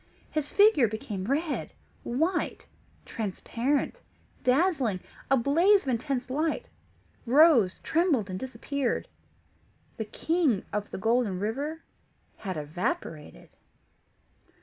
[0.31, 2.65] His figure became red, white,
[3.05, 3.99] transparent,
[4.43, 6.67] dazzling a blaze of intense light
[7.27, 9.07] rose, trembled, and disappeared.
[9.97, 11.83] The King of the Golden River
[12.37, 13.49] had evaporated.